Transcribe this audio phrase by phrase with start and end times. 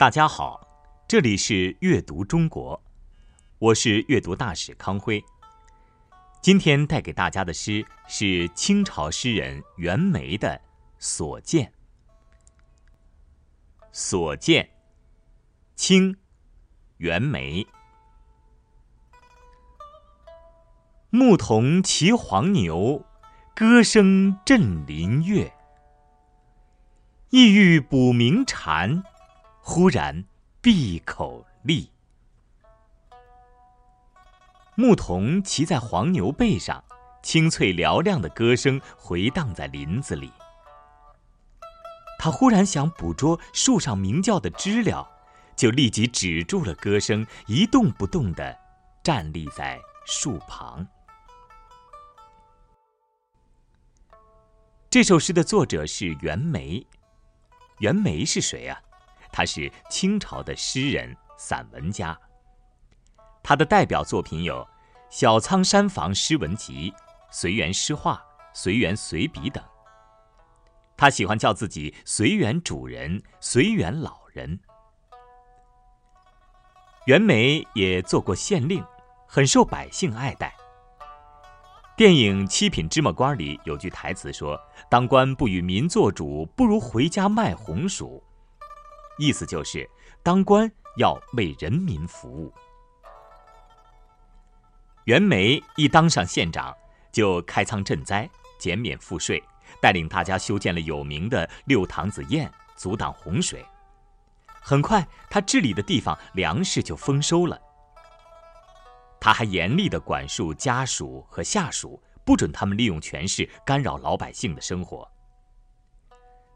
[0.00, 0.66] 大家好，
[1.06, 2.82] 这里是阅读中国，
[3.58, 5.22] 我是阅读大使康辉。
[6.40, 10.48] 今天带给大家的诗是清朝诗人袁枚的
[10.98, 11.66] 《所见》。
[13.92, 14.70] 所见，
[15.76, 16.16] 清，
[16.96, 17.66] 袁枚。
[21.10, 23.04] 牧童骑黄牛，
[23.54, 25.52] 歌声振林樾。
[27.28, 29.02] 意欲捕鸣蝉，
[29.72, 30.24] 忽然
[30.60, 31.88] 闭口立。
[34.74, 36.82] 牧童骑在黄牛背上，
[37.22, 40.32] 清脆嘹亮的歌声回荡在林子里。
[42.18, 45.08] 他忽然想捕捉树上鸣叫的知了，
[45.54, 48.58] 就立即止住了歌声，一动不动地
[49.04, 50.84] 站立在树旁。
[54.90, 56.84] 这首诗的作者是袁枚。
[57.78, 58.82] 袁枚是谁啊？
[59.32, 62.18] 他是清朝的诗人、散文家。
[63.42, 64.62] 他的代表作品有
[65.08, 66.90] 《小仓山房诗文集》
[67.30, 68.14] 《随园诗话》
[68.52, 69.62] 《随园随笔》等。
[70.96, 74.60] 他喜欢叫自己“随园主人”“随园老人”。
[77.06, 78.84] 袁枚也做过县令，
[79.26, 80.54] 很受百姓爱戴。
[81.96, 84.60] 电影《七品芝麻官》里有句台词说
[84.90, 88.22] ：“当官不与民做主，不如回家卖红薯。”
[89.20, 89.86] 意思就是
[90.22, 92.50] 当官要为人民服务。
[95.04, 96.74] 袁枚一当上县长，
[97.12, 99.42] 就开仓赈灾、减免赋税，
[99.78, 103.62] 带领大家修建了有名的六堂子堰，阻挡洪水。
[104.62, 107.60] 很快，他治理的地方粮食就丰收了。
[109.20, 115.06] 他还严厉地管束家属和下属，不准他们利用权势干扰老百姓的生活。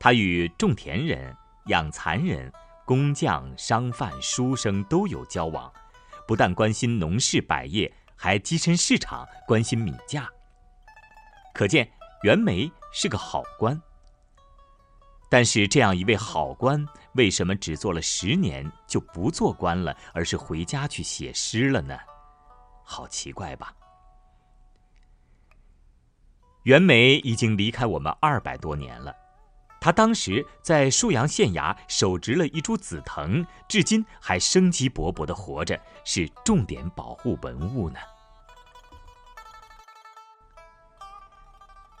[0.00, 1.36] 他与种田人、
[1.68, 2.52] 养蚕人、
[2.84, 5.72] 工匠、商贩、书生都有交往，
[6.26, 7.90] 不但关心农事百业。
[8.20, 10.28] 还跻身市场，关心米价。
[11.54, 11.88] 可见
[12.24, 13.80] 袁枚是个好官。
[15.30, 21.96] 但是这样一位好官，为什么只做了十年就不做官了，而是回家去写诗了呢？
[22.82, 23.72] 好奇怪吧！
[26.64, 29.14] 袁枚已经离开我们二百多年了。
[29.80, 37.98] 他当时在沭阳县衙手植了一株紫藤，至今还生机勃勃的活着，是重点保护文物呢。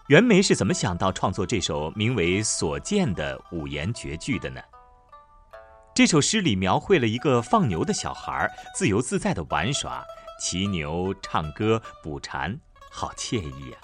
[0.08, 4.60] 袁枚是怎么想到创作这首名为《所见》的五言绝句的呢？
[5.94, 10.04] 这首诗里描绘了一个放牛的小孩自由自在的玩耍，
[10.40, 12.58] 骑牛、唱歌、捕蝉，
[12.90, 13.78] 好惬意呀。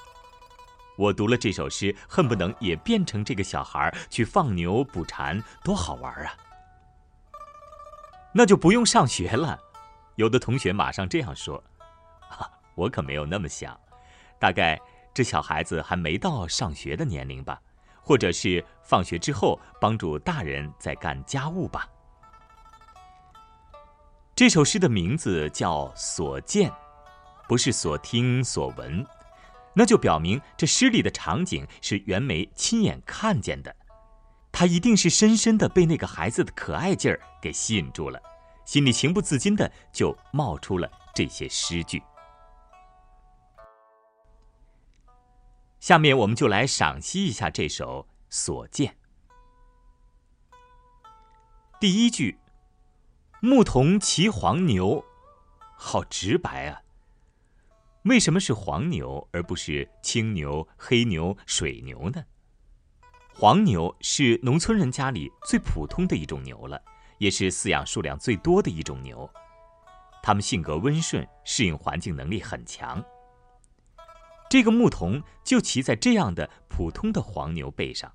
[0.97, 6.32] 我读了这首诗，恨不能也变成这个小孩去放牛捕蝉，多好玩啊！
[8.32, 9.59] 那就不用上学了。
[10.16, 11.62] 有的同学马上这样说
[12.31, 13.78] ：“啊，我可没有那么想。
[14.38, 14.81] 大概
[15.12, 17.61] 这小孩子还没到上学的年龄吧，
[18.00, 21.88] 或者是放学之后帮助大人在干家务吧。”
[24.37, 26.69] 这首诗的名字叫《所见》，
[27.49, 29.05] 不是所听所闻。
[29.75, 33.75] 那就表明这诗里的场景是袁枚亲眼看见的，
[34.53, 38.23] 他一定是深深的被那个孩子的可爱劲儿给吸引住了，
[38.65, 42.03] 心里情不自禁的就冒出了这些诗句。
[45.81, 48.93] 下面我们就来赏析一下这首《所见》。
[51.79, 52.39] 第一句
[53.43, 55.05] ：“牧童骑黄牛”，
[55.77, 56.84] 好直白啊。
[58.05, 62.23] 为什么是黄牛而不是青牛、黑牛、水牛呢？
[63.33, 66.79] 黄牛是农村人家里最普通的一种牛了，
[67.17, 69.29] 也是饲养数量最多的一种牛。
[70.23, 73.03] 它们性格温顺，适应环境能力很强。
[74.51, 78.13] 这个牧童就骑在这样的普通的黄牛背上。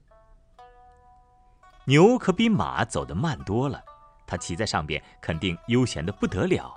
[1.85, 3.83] 牛可比马走得慢多了，
[4.27, 6.71] 他骑在上边肯定悠闲的不得了。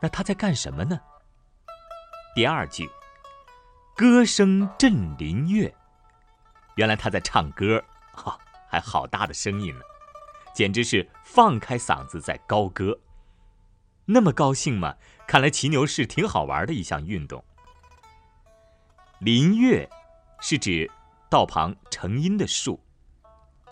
[0.00, 0.98] 那他在干什么呢？
[2.38, 2.88] 第二句，
[3.96, 5.74] 歌声振林樾。
[6.76, 7.82] 原来他在唱歌，
[8.12, 8.38] 哈，
[8.68, 9.80] 还好大的声音呢，
[10.54, 12.96] 简直是放开嗓子在高歌。
[14.04, 14.94] 那么高兴吗？
[15.26, 17.44] 看来骑牛是挺好玩的一项运动。
[19.18, 19.88] 林樾
[20.40, 20.88] 是指
[21.28, 22.80] 道旁成荫的树，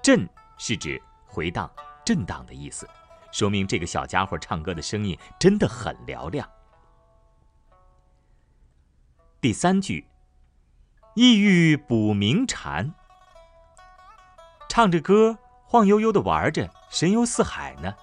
[0.03, 0.29] 震
[0.59, 1.71] 是指回荡、
[2.05, 2.85] 震荡的意思，
[3.31, 6.51] 说明这个小家伙唱歌的声音真的很嘹亮。
[9.47, 10.05] 第三句，
[11.15, 12.93] 意欲捕鸣蝉，
[14.69, 17.95] 唱着歌，晃悠悠的玩着，神游四海呢，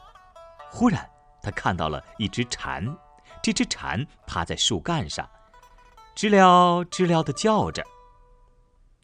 [0.71, 1.05] 忽然
[1.41, 2.97] 他看到了一只蝉，
[3.41, 5.29] 这只蝉趴在树干上，
[6.15, 7.83] 知了知了的叫着。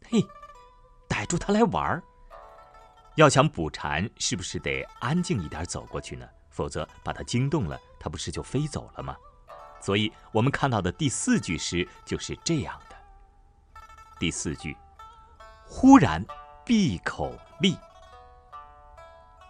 [0.09, 0.25] 嘿，
[1.09, 2.01] 逮住它来玩儿。
[3.15, 6.25] 要想捕蝉，是不是得安静一点走过去呢？
[6.49, 9.17] 否则把它惊动了，它不是就飞走了吗？
[9.81, 12.95] 所以我们看到的第四句诗就是这样的。
[14.19, 14.75] 第四句，
[15.65, 16.23] 忽然
[16.65, 17.77] 闭口立。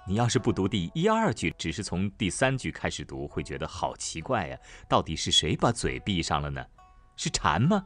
[0.07, 4.57] 你要是不读第一二句，只是从第三句开始读，会觉得好奇怪呀！
[4.87, 6.65] 到底是谁把嘴闭上了呢？
[7.15, 7.85] 是蝉吗？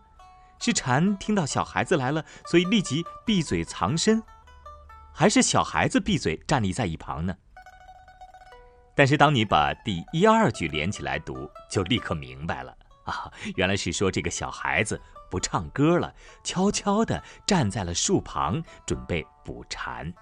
[0.60, 4.24] 是蝉听到小孩子来了，所以立即闭嘴藏身，
[5.12, 7.36] 还是小孩子闭嘴站立在一旁呢？
[8.96, 13.32] 但是当你把第一二句连起来读，就立刻明白了啊！
[13.56, 15.02] 原来是说这个小孩子
[15.32, 16.14] 不唱歌了，
[16.44, 20.14] 悄悄地站在了树旁，准备捕蝉。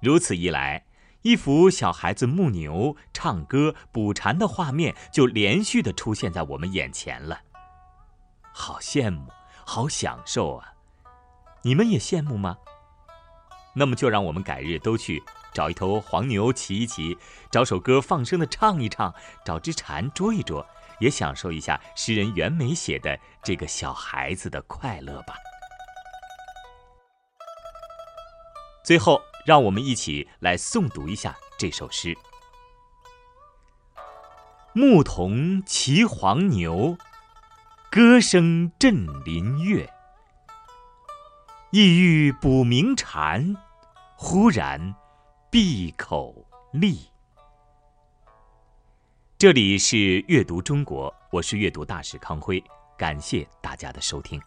[0.00, 0.84] 如此一来，
[1.22, 7.40] 一幅小孩子牧牛、唱歌、捕蝉的画面就连续的出现在我们眼前了。
[8.52, 9.26] 好羡慕，
[9.66, 10.74] 好享受啊！
[11.62, 12.56] 你们也羡慕吗？
[13.74, 15.22] 那么就让我们改日都去
[15.52, 17.16] 找一头黄牛骑一骑，
[17.50, 19.14] 找首歌放声的唱一唱，
[19.44, 20.66] 找只蝉捉一捉，
[20.98, 25.34] 也享受一下诗人袁枚写的这个小孩子的快乐吧。
[28.84, 29.20] 最后。
[29.46, 32.14] 让我们一起来诵读一下这首诗：
[34.74, 36.98] 牧童骑黄牛，
[37.90, 39.88] 歌声振林樾。
[41.70, 43.56] 意欲捕鸣蝉，
[44.14, 44.94] 忽然
[45.50, 46.32] 闭口
[46.70, 47.00] 立。
[49.36, 52.62] 这里是阅读中国，我是阅读大使康辉，
[52.96, 54.40] 感谢大家的收听。